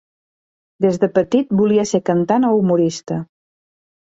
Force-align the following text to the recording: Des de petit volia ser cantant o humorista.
Des 0.85 0.97
de 1.03 1.09
petit 1.17 1.53
volia 1.59 1.85
ser 1.91 2.01
cantant 2.09 2.49
o 2.49 2.55
humorista. 2.63 3.21